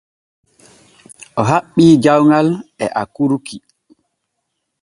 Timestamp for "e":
2.83-2.85